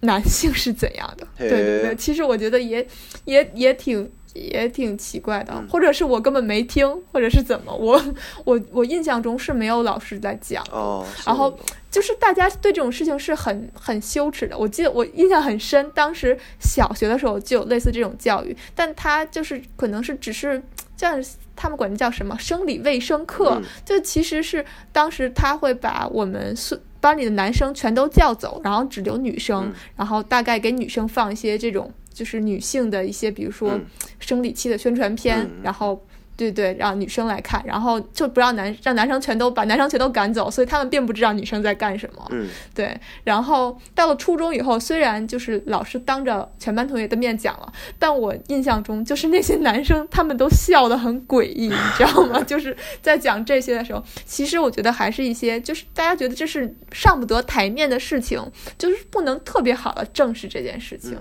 [0.02, 1.26] 男性是怎样的。
[1.38, 2.86] 对对对，其实我觉得也
[3.24, 7.74] 也也挺也挺奇怪的，或者是我根本没听，或者是怎么？
[7.74, 8.00] 我
[8.44, 10.64] 我我印象中是没有老师在讲。
[10.72, 11.58] 哦，然后。
[11.96, 14.58] 就是大家对这种事情是很很羞耻的。
[14.58, 20.62] 我记得我印象很深，当时小学的时候就有类似这种教育，但他就是可能是只是
[20.98, 21.24] 这样，
[21.56, 26.54] 他们管叫什么生理卫生课，就其实是当时他会把我们
[27.00, 33.80] 班里的男生全都叫走，然后只留女生，然后大概给女生放一些这种就是女性的一些，比如说
[34.20, 36.06] 生理期的宣传片，然后。
[36.38, 42.26] 对对，让女生来看，然后就不让男让男生全都把男生全都赶走，所以他们并不知道女生在干什么。
[42.32, 42.96] 嗯，对。
[43.24, 52.44] 然后到了初中以后，虽然就是老师当着全班同学的面讲了，但我印象中就是那些男生他们都笑的很诡异，你知道吗？
[52.44, 58.42] 就是在讲这些的时候，其实我觉得还是一些就是大家觉得这是上不得台面的事情，
[58.78, 61.18] 就是不能特别好的正视这件事情。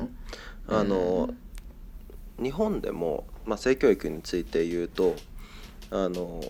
[0.67, 1.27] 嗯，啊，那
[2.43, 3.23] 日本でも。
[3.47, 5.15] まあ、性教育について言うと
[5.91, 6.43] あの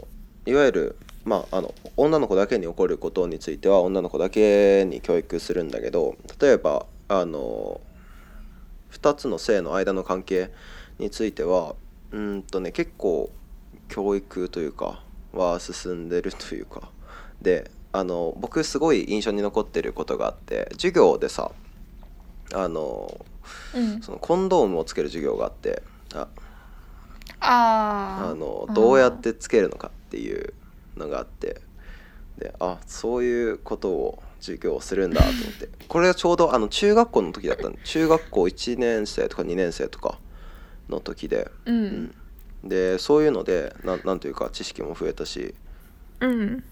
[0.47, 7.81] いわゆる、まあ、あの女の子だけに起こることについては女の子だけに教育するんだけど例えばあの
[8.93, 10.51] 2つの性の間の関係
[10.99, 11.75] については
[12.13, 13.31] うんとね結構
[13.89, 15.03] 教育というか
[15.33, 16.91] は進んでるというか
[17.43, 21.51] であの僕すごい印象に残ってることがあって授業でさ
[22.53, 23.25] あの、
[23.75, 25.83] うん、そのコンドームをつける授業があって
[26.15, 26.29] あ
[27.47, 30.55] あのどうやってつけるのかっていう
[30.97, 31.61] のがあって
[32.39, 40.19] であそういうことを授業をするんだと思ってこれがちょうどあの中学校の時だったんで中学校1年生とか2年生とか
[40.89, 42.13] の時で、うん、
[42.65, 45.55] うん、でそういうのでななんというか知識も増えたし、
[46.21, 46.65] うん、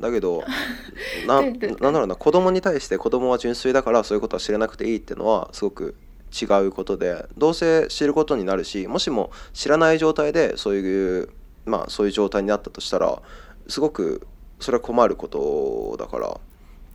[0.00, 0.44] だけど
[1.26, 5.94] な なんだろうな子供に対して子供は純粋だからそういうことは知らなくていいっていうのはすごく
[6.32, 11.28] 違うことでどうせ知ることになるしもしも知らない状態でそういう
[11.66, 13.20] まあそういう状態になったとしたら
[13.68, 14.26] すごく
[14.58, 16.40] それは困ることだから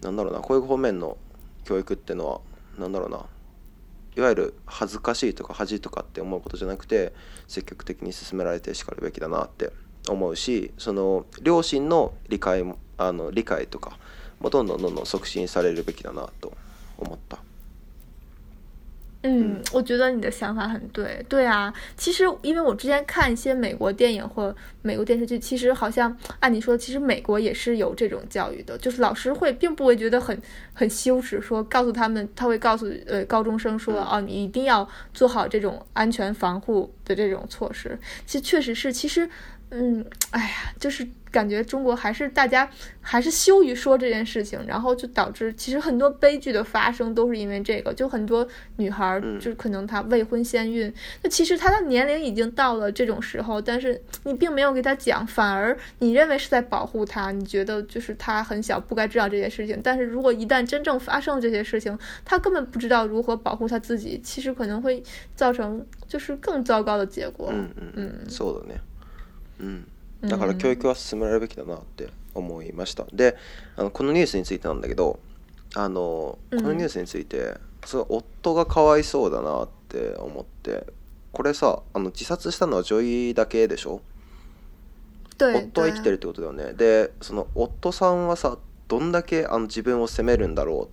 [0.02, 1.18] なんだろうなこういう方面の
[1.64, 2.42] 教育ってのは
[2.80, 3.26] 何だろうな
[4.16, 7.14] いわゆる恥ずかしいとか恥とかって思うことじゃなくて
[7.48, 9.72] 積極的に進められてしかるべきだなって
[10.10, 12.64] 思うしその両親の理解
[12.98, 13.98] あの理解とか
[14.40, 16.54] もどんどんどんどん促進されるべきだなと
[16.98, 17.40] 思った。
[19.24, 21.74] 嗯，我觉得你的想法很对，对啊。
[21.96, 30.40] 其实，因为我之前看一些美国电影或美国电视剧，其实好像按你说，其实美国也是有这种教育的，就是老师会并不会觉得很
[30.74, 37.98] 很羞耻，说告诉他们，他会告诉呃高中生说，哦，你一定要做好这种安全防护的这种措施。
[38.28, 39.28] 其实确实是，其实，
[39.72, 41.08] 嗯，哎呀，就是。
[41.38, 42.68] 感觉中国还是大家
[43.00, 47.88] 还是羞于说这件事情，然后就导致其实很多悲剧的发生都是因为这个。
[47.94, 48.46] 就很多
[48.78, 59.80] 女孩儿就是可能她未婚先孕，那其实她的年龄已经到了这种时候，但是你并没有给她讲，反而你认为是在保护她，你觉得就是她很小不该知道这件事情。
[59.84, 61.96] 但是如果一旦真正发生这些事情，
[62.26, 65.02] 她根本不知道如何保护她自己，其实可能会
[65.36, 67.52] 造成就是更糟糕的结果。
[67.54, 68.14] 嗯嗯嗯，
[69.60, 69.84] 嗯。
[70.22, 73.06] だから教育は進められるべきだなって思いました。
[73.14, 73.36] で
[73.76, 75.20] あのこのニュースについてなんだけど
[75.76, 80.88] あのこのニュースについて、うん、その夫がかわいそうだなって思って
[81.32, 84.02] これさあの自殺したのは女医だけでしょ
[85.40, 85.46] 夫
[85.82, 90.90] は生きてるってことだよねでその夫さんはさどんだけあの自分を責めるんだろうっ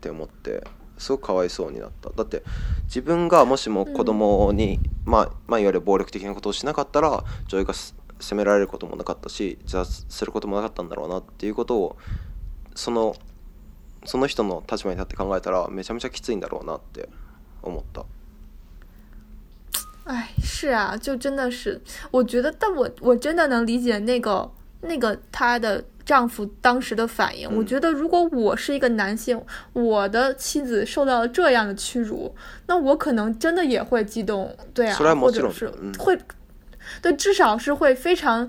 [0.00, 0.62] て思って
[0.98, 2.42] すごくかわいそうになっただって
[2.84, 7.72] 自分がもしも子供に、うん、まあ、まあ、いわゆる暴力的なことをしなかったら女医が
[8.20, 11.96] 責められることもなかったし自殺することもなかったんだろうなっていうことを
[12.74, 13.14] その
[14.04, 17.08] その人の立場に立って考えたらめちゃめちゃきついんだろうなって
[17.62, 18.04] 思った。
[20.04, 21.78] 哎，是啊，就真的是，
[22.10, 24.50] 我觉得，但我我真的能理解那个
[24.80, 27.46] 那个她的丈夫当时的反应。
[27.54, 29.38] 我觉得，如果我是一个男性，
[29.74, 32.34] 我的妻子受到了这样的屈辱，
[32.68, 36.18] 那我可能真的也会激动，对啊，或者是会、
[37.02, 38.48] 对，至少是会非常，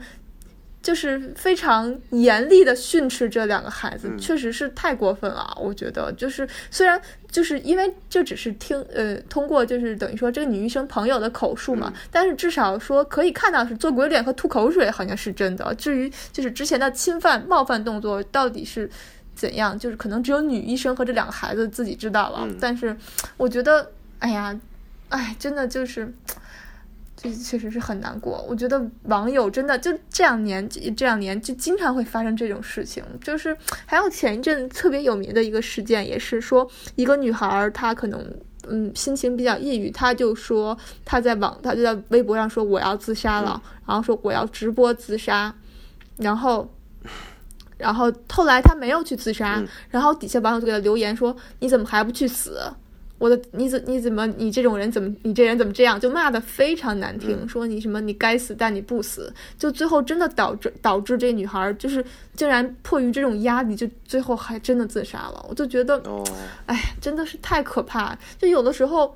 [0.82, 5.56] 就是非常严厉的训斥这两个孩子，确实是太过分了。
[5.62, 7.00] 我觉得，就是虽然
[7.30, 15.74] 就是因为这只是听，呃，通过就是等于说这个女医生朋友的口述嘛，但是至少说可以看到是做鬼脸和吐口水，好像是真的。
[15.76, 18.90] 至于就是之前的侵犯冒犯动作到底是
[19.36, 22.48] 怎样，就是可能只有女医生和这两个孩子自己知道了。
[22.60, 22.96] 但是
[23.38, 24.58] 我觉得，哎呀，
[25.10, 26.14] 哎，真的就是。
[27.22, 28.42] 这确实是很难过。
[28.48, 33.04] 我觉得网友真的就这两年，这两年就经常会发生这种事情。
[33.22, 33.56] 就是
[33.86, 38.26] 还有前一阵特别有名的一个事件，也是说一个女孩儿，她可能
[38.70, 45.54] 嗯心情比较抑郁，她就说她在网，她就在微博上说我要自杀了，然后说我要直播自杀，
[46.16, 46.66] 然后
[47.78, 52.62] 然后后来她没有去自杀，然后底下网友就给她留言说你怎么还不去死？
[53.20, 62.04] 我的你怎你怎么你这种人怎么你这人怎么这样就骂的非常难听，说你什么你该死但你不死，就最后真的导致导致这女孩就是
[62.34, 65.46] 竟然迫于这种压力，就最后还真的自杀了。
[65.50, 66.02] 我就觉得，
[66.66, 68.18] 哎，真的是太可怕。
[68.40, 69.14] 就有的时候，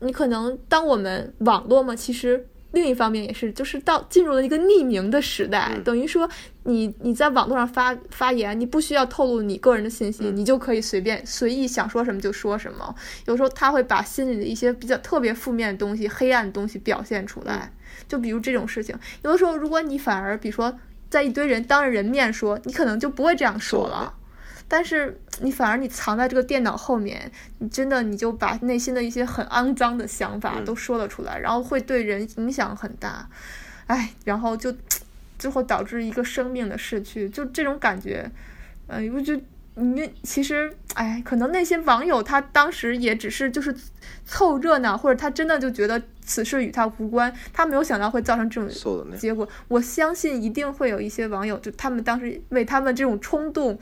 [0.00, 2.46] 你可能当我们网络嘛，其实。
[2.72, 6.28] 另一方面也是，就是到进入了一个匿名的时代，等于说
[6.64, 12.94] 你你在网络上发发言，你不需要透露你个人的信息，你就可以随便随意想说什么就说什么。
[13.26, 17.72] 有时候他会把心里的一些比较特别负面的东西、黑暗的东西表现出来，
[18.06, 18.94] 就比如这种事情。
[19.22, 20.72] 有的时候，如果你反而比如说
[21.08, 24.14] 在一堆人当着人面说，你可能就不会这样说了。
[24.70, 27.28] 但是你反而你藏在这个电脑后面，
[27.58, 33.28] 你真的你就把内心的一些很肮脏的想法都说了出来，然后会对人影响很大，
[33.88, 34.72] 哎，然后就
[35.40, 38.30] 最后导致一个生命的逝去，就这种感觉，
[38.86, 39.36] 哎，我就
[39.74, 43.74] 你其实哎，可能那些网友他当时也只是就是
[44.24, 49.48] 凑热闹，或者他真的就觉得此事与他无关，他没有想到会造成这种结果。
[49.66, 53.76] 我相信一定会有一些网友，就他们当时为他们这种冲动。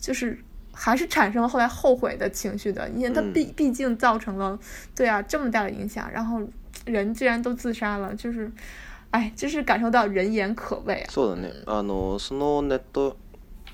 [0.00, 0.38] 就是
[0.72, 4.58] 还是产生了后来后悔的情绪的，因为他毕毕竟造成了
[4.94, 6.40] 对啊这么大的影响，然后
[6.84, 8.50] 人居然都自杀了，就是，
[9.10, 11.08] 哎，就是感受到人言可畏啊。
[11.10, 11.52] そうだね。
[11.64, 13.16] あのそのネット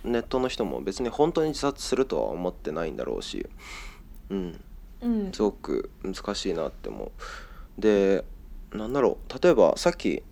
[0.04, 3.46] ネットの人も別に本当に自殺するとは思ってないんだろうし、
[4.30, 4.61] うん、
[5.00, 5.32] うん。
[5.32, 7.11] すごく難しいなっても。
[7.78, 8.24] で、
[8.72, 9.18] なんだろ。
[9.42, 10.22] 例えばさっき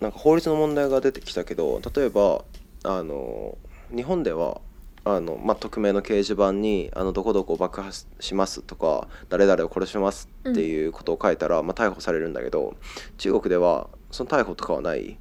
[0.00, 2.44] なんか法律の問題が出てきたけど、例えば
[2.82, 3.56] あの
[3.94, 4.60] 日本では。
[5.08, 12.74] あの、まあ、匿名の掲示板にあのどこどこを爆破しますとか誰々を殺しますっていうことを書いたら、まあ、逮捕されるんだけど
[13.18, 15.16] 中国ではその逮捕とかはない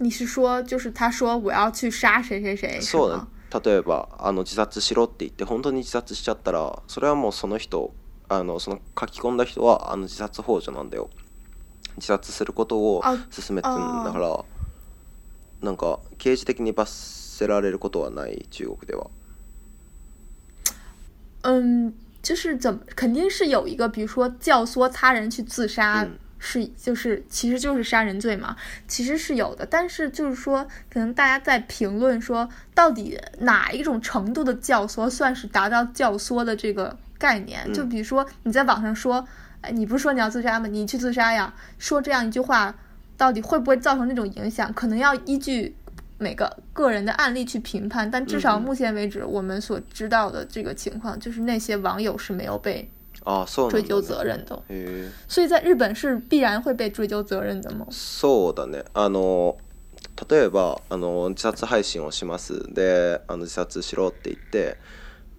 [0.00, 3.20] 你是说就是他说我要去杀谁谁谁そうね、
[3.62, 7.92] 例えばあの自殺しろって言って本当に自殺しちゃったらそれはもうその人
[8.30, 11.10] あのその書き込んだ人はあの自殺ほ助なんだよ
[11.96, 13.14] 自殺することを勧
[13.50, 14.44] めてるんだから
[15.60, 16.90] なんか刑事的に罰
[17.46, 19.08] られることはない中国では。
[21.42, 21.92] 嗯，
[22.22, 26.06] 就是怎么肯定是有一个，比如说教唆他人去自杀，
[26.38, 28.54] 是就是其实就是杀人罪嘛，
[28.86, 29.66] 其实是有的。
[29.66, 37.72] 但是就是说，可能大家在评论说，到底哪一种程度的教唆算是达到教唆的这个概念？
[37.72, 39.26] 就比如说你在网上说，
[39.62, 40.68] 哎，你不是说你要自杀吗？
[40.68, 41.52] 你去自杀呀？
[41.78, 42.72] 说这样一句话，
[43.16, 44.72] 到底会不会造成那种影响？
[44.72, 45.74] 可能要依据。
[46.22, 52.88] 每个个人的案例去评判，但至少目前为止我们所知道的这个情况，就是那些网友是没有被
[53.24, 54.62] 哦追究责任的。
[55.26, 57.84] 所以，在日本是必然会被追究责任的吗？
[57.90, 58.84] そうだね。
[58.94, 59.56] あの
[60.28, 64.76] 例えばあの自殺配信をしますで、あの自殺しろって言って、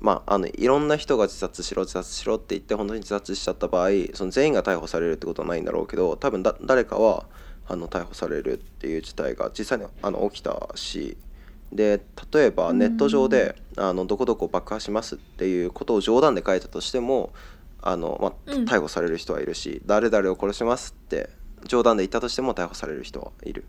[0.02, 7.26] まああのいろんな人が自殺しろ自殺しろって言って本当に自殺しちゃった場合、その全員が逮捕されるってことはないんだろうけど、多分だ誰かは
[7.68, 11.18] あの逮捕されるっていう事態が実際にあの起きたし
[11.72, 12.00] で
[12.32, 17.32] 例えばネット上で、あのどこどこ爆破しますっていうことを冗談で書いたとしても
[17.82, 21.32] あの、まあ、逮捕される人はいるし、うん、誰々を殺しますって
[21.66, 23.66] 冗談で言ったとしても逮捕される人はいる。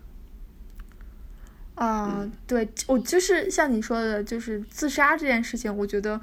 [1.77, 6.19] 啊、嗯，对我就是像你说的，就是自杀这件事情，我觉得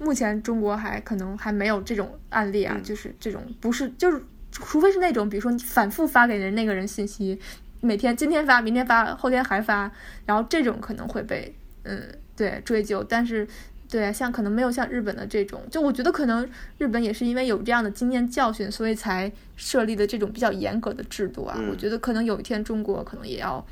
[0.00, 7.38] 目前中国还可能还没有这种案例啊，嗯、就是这种不是就是除非是那种，比如说你反复发给人那个人信息，
[7.80, 9.90] 每天今天发，明天发，后天还发，
[10.26, 12.02] 然后这种可能会被，嗯，
[12.36, 13.02] 对追究。
[13.04, 13.46] 但是，
[13.88, 16.46] 对像可能没有像日本的这种，就我觉得可能
[16.78, 21.58] 日本也是因为有这样的经验教训，所以才设立的这种比较严格的制度啊。
[21.70, 23.64] 我觉得可能有一天中国可能也要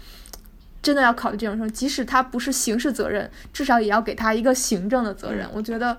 [0.81, 5.49] 真的要考虑这种事，即使他不是刑事责任，至少也要给他一个行政的责任。
[5.53, 5.99] 我觉得。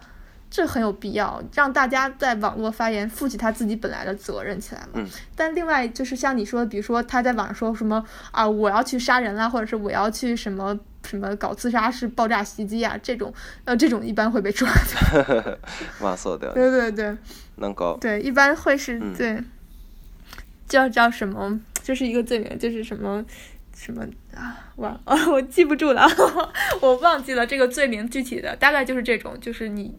[0.50, 4.88] 这很有必要，让大家在网络发言负起他自己本来的责任起来嘛。
[4.96, 5.08] 嗯。
[5.36, 13.32] 但另外就是像你说，比如说他在网上说什么啊，我要去杀人啦，或者是我要去什么什么搞自杀式爆炸袭击啊，这种
[13.64, 14.68] 呃，这种一般会被抓
[15.14, 15.60] 的。
[16.02, 16.36] 哇塞！
[16.38, 16.50] 对。
[16.52, 17.18] 对对对。
[17.58, 17.96] 能够。
[18.02, 19.40] 对，一般会是对
[20.68, 23.24] 叫叫什么，就是一个罪名，就是什么
[23.78, 24.04] 什么
[24.36, 26.04] 啊，我啊， 我记不住了，
[26.82, 29.96] 我忘记了这个罪名具体的，大概就是这种，就是你。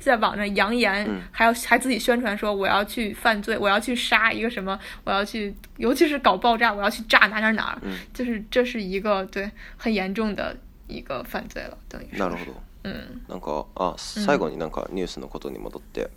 [0.00, 7.78] 在网上扬言，还要还自己宣传说我要去犯罪，我要去杀一个什么，我要去，尤其是搞爆炸，我要去炸哪哪哪，
[8.14, 10.56] 就是这是一个对很严重的
[10.88, 12.16] 一个犯罪了，等于。
[12.18, 12.54] なるほど。
[12.84, 13.20] 嗯。
[13.28, 16.08] なんかあ最後にかニュースのことに戻って、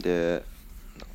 [0.00, 0.42] で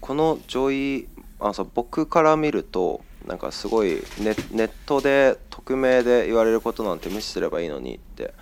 [0.01, 1.07] この女医
[1.39, 8.33] あう僕から見るとなんかすごいねネットで匿名で言われることなんて無視すればいいのにって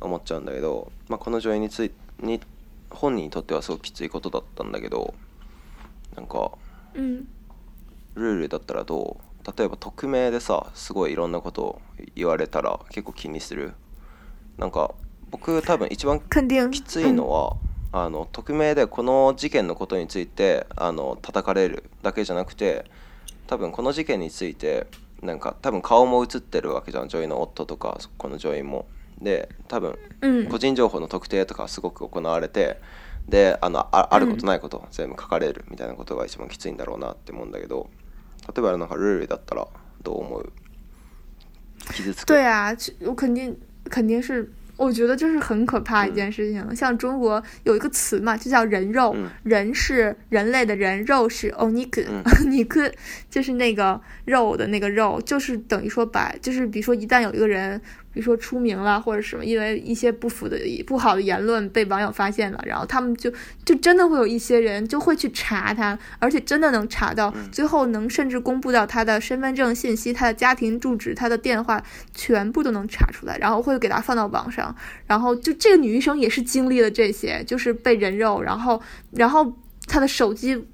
[0.00, 1.92] 思っちゃうんだけど、まあこの女医につい
[2.24, 2.40] に。
[2.94, 5.14] 本人にとってはすごくきついことだったんだけど
[6.16, 6.52] なんか、
[6.94, 7.28] うん、
[8.14, 11.82] ルールだったらどう例えば匿名でさすごいいろんなことを
[12.14, 13.74] 言われたら結構気にする
[14.56, 14.94] なんか
[15.30, 16.20] 僕多分一番
[16.70, 17.56] きついのは、
[17.92, 22.84] うん、あの匿名でこの事件のことについてあの叩かれるだけじゃなくて
[23.46, 24.86] 多分この事件について
[25.20, 28.86] なんか多分顔も映ってるわけじゃん女優の夫とかこの女優も。
[29.24, 29.98] で多分
[30.50, 32.76] 個人情報の特定とかすごく行われて、
[33.26, 37.90] うん、であのああることないこと全部書かれるみたいなことが一番きついんだろうなって思うんだけど
[38.46, 39.66] 例えばなんかルールだったら
[40.02, 40.52] どう思う
[41.92, 43.52] 傷つく对啊我肯定
[43.90, 46.60] 肯定是我觉得这是很可怕一件事情。
[46.68, 52.04] 嗯、像中国有一个词嘛，就叫“人肉”，嗯、人是人类的人，肉是 “oniku”，
[52.48, 52.90] 尼克、
[53.30, 57.80] 就是那个肉的那个肉，就是等于说把，就是比如说一旦有一个人
[58.14, 63.30] 比如说出名了或者什么，因为一些不符的不好的言论被网友发现了，然后他们就
[63.64, 71.82] 就真的会有一些人就会去查他，而且真的能查到最后能甚至公布到他的身份证信息、他的家庭住址、他的电话
[72.14, 74.72] 全部都能查出来，然后会给他放到网上。
[75.08, 79.52] 然后就这个女医生也是经历了这些，就是被人肉，然后然后
[79.88, 80.64] 她的手机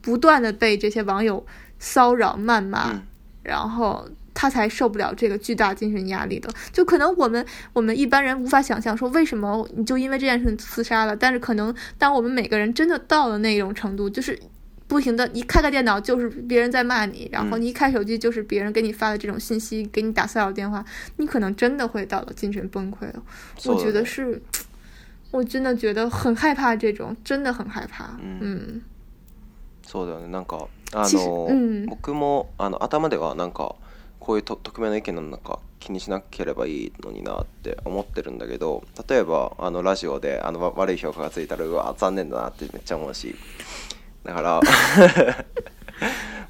[0.00, 1.44] 不断的被这些网友
[1.78, 3.02] 骚扰谩骂，
[3.42, 4.08] 然后。
[4.34, 11.16] 他才受不了这个巨大精神压力的，就可能我们我们一般人无法想象，说为什么你就因为这件事自杀了？
[11.16, 14.38] 但是可能当我们每个人真的到了那种程度，就是
[14.86, 20.84] 不停的你开个电脑就是别人在骂你，然后你一开手机就是别人给你发的这种信息，给你打骚扰电话，
[21.16, 23.22] 你可能真的会到了精神崩溃了。
[23.66, 24.40] 我觉得是，
[25.32, 28.16] 我真的觉得很害怕这种，真的很害怕。
[28.40, 28.80] 嗯，
[29.86, 30.30] そうだね。
[30.30, 33.74] なんかあの僕もあの頭ではなんか。
[34.30, 43.34] こういう匿名の意見な中、か気にしなければいいのになって思ってるんだけど例えばあのラジオであの悪い評価がついたらうわ残念だなってめっちゃ思うし
[44.22, 44.60] だから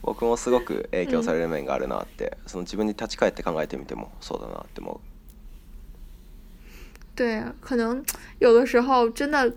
[0.02, 5.00] 僕もすごく影響される面があるなって、うん、その自分に立ち返って考えてみてもそうだなって思う。
[7.16, 7.96] 对，可能
[8.40, 9.50] 有的时候真的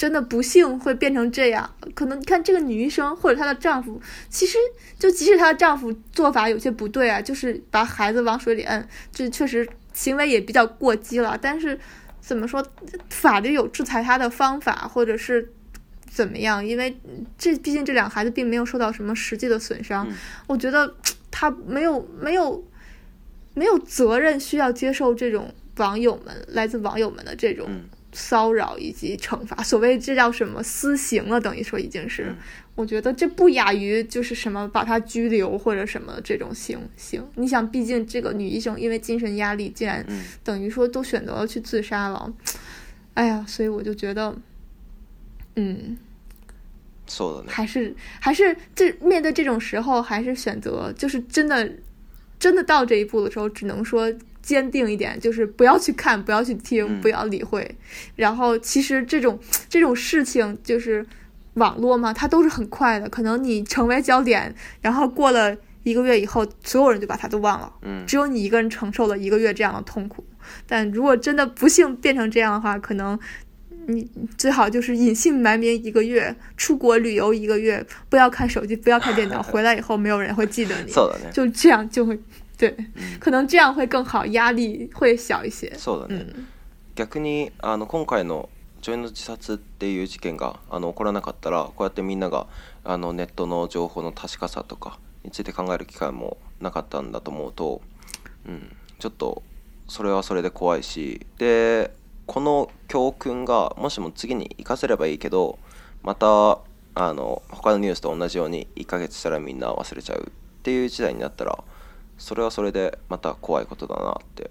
[0.00, 4.56] 真的不幸会变成这样，可能你看这个女医生或者她的丈夫，其实
[4.98, 11.38] 就即使她的丈夫做法有些不对啊，就是把孩子往水里摁，这确实行为也比较过激了。
[11.38, 11.78] 但是
[12.18, 12.66] 怎么说，
[13.10, 15.52] 法律有制裁他的方法，或者是
[16.10, 16.64] 怎么样？
[16.64, 16.96] 因为
[17.36, 20.10] 这毕竟这两个孩子并没有受到什么实际的损伤，
[20.46, 20.94] 我觉得
[21.30, 22.64] 他没有没有
[23.52, 27.68] 没有责任需要接受这种网友们来自网友们的这种。
[28.12, 31.40] 骚扰以及惩罚，所谓这叫什么私刑了？
[31.40, 32.34] 等于说已经是，
[32.74, 37.24] 我觉得这不亚于就是什么把他拘留或者什么这种刑刑。
[37.36, 40.04] 你想，毕竟这个女医生因为精神压力，竟然
[40.42, 42.32] 等于说都选择了去自杀了。
[43.14, 44.34] 哎呀，所以我就觉得，
[45.56, 45.96] 嗯，
[47.46, 51.70] 还是还是这面对这种时候，还是选择就是真的
[52.40, 54.12] 真的到这一步的时候，只能说。
[54.50, 57.72] 坚定一点，就是不要去看，不要去听，不要理会。
[58.16, 59.38] 然后，其实这种
[59.68, 61.06] 这种事情，就是
[61.54, 63.08] 网络嘛，它都是很快的。
[63.08, 67.72] 可能你成为焦点，然后过了一个月以后，所有人就把他都忘了。
[67.82, 70.26] 嗯，只有你一个人承受了一个月这样的痛苦。
[70.66, 73.16] 但如果真的不幸变成这样的话，可能
[73.86, 80.92] 你最好就是隐姓埋名一个月，出国旅游一个月，不要看手机，不要看电脑， 回来以后没有人会记得你，
[81.32, 82.18] 就这样就会。
[82.60, 82.76] 对、
[83.18, 85.72] 可能这样会更好，压力会小一些。
[85.78, 86.26] そうだね。
[86.28, 86.36] う
[86.94, 88.50] 逆にあの今回の
[88.82, 92.46] ジ女優の自殺っていう事件があの起こらなかったら、こうやってみんなが
[92.84, 97.80] あのネットの情報の確かさとかについて考える機会もなかったんだと思うと、
[98.46, 99.42] うん、ちょっと
[99.88, 101.92] それはそれで怖いし、で
[102.26, 105.58] この教訓がもしも次に生かせればいいけど、
[106.02, 106.60] またあ
[107.14, 111.56] の他のニュースと同じように1ヶ月したらみんな忘れちゃうっていう時代になったら。
[112.20, 114.50] それはそれでまた怖いことだなって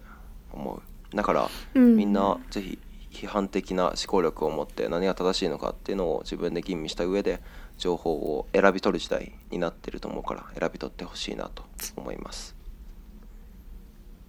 [0.52, 0.82] 思
[1.14, 2.80] うだから、みんなぜひ
[3.12, 7.40] 批判的な思考力を持って何が正しいのかっていうのを自分で吟味した上で
[7.78, 11.64] 情報を選び取る時代になってると思うから選び取ってほしいなと
[11.96, 12.56] 思います。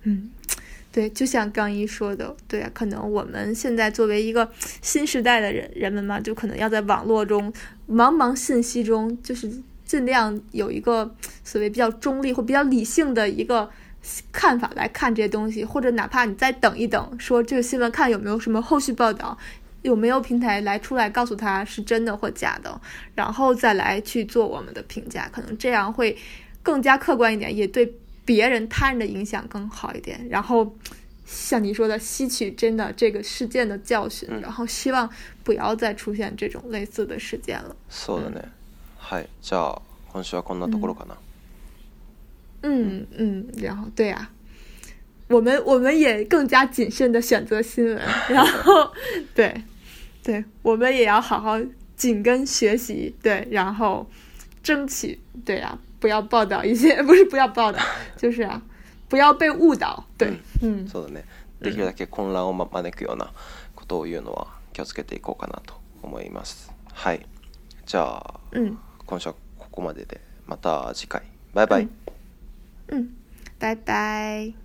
[0.07, 0.30] 嗯，
[0.93, 7.53] 对，就像刚一说的，对啊，可能我们现在作为一个新时代的人人们嘛，就可能要在网络中
[7.88, 11.12] 茫茫信息中，就是尽量有一个
[11.43, 13.68] 所谓比较中立或比较理性的一个
[14.30, 19.36] 看法来看这些东西，或者哪怕你再等一等，说这个新闻看有没有什么后续报道，
[19.82, 22.80] 有没有平台来出来告诉他是真的或假的，
[23.16, 26.16] 然后再来去做我们的评价，可能这样会
[26.62, 27.93] 更加客观一点，也对
[28.24, 30.24] 别人他人的影响更好一点。
[30.30, 30.72] 然后
[31.26, 35.11] 像你说的，吸取真的这个事件的教训，然后希望
[35.43, 37.74] 不要再出现这种类似的事件了。
[37.91, 38.60] そうだね。
[39.11, 39.83] はいじゃあ
[40.13, 41.17] 今週はこんなところかな
[42.63, 44.31] うん然后对啊，
[45.29, 47.97] 我们我们也更加谨慎的选择新闻，
[48.29, 48.93] 然后
[49.35, 49.63] 对
[50.23, 51.59] 对，我们也要好好
[51.97, 54.07] 紧跟学习，对，然后
[54.63, 57.81] 争取，对啊，不要报道一些 不是不要报道，
[58.19, 58.61] 就是啊，
[59.09, 60.05] 不要被誤導。
[60.19, 60.29] 对、
[60.63, 61.23] うん、そうだね。
[61.63, 63.33] できるだけ混乱を招くような
[63.75, 66.71] ことを言うのは気をつけていこうかなと思います。
[66.93, 67.25] はい。
[67.87, 68.79] じゃあ、うん
[69.11, 71.89] 今週はここまででまた次回バイバイ、
[72.91, 73.11] うん、うん、
[73.59, 74.60] バイバイ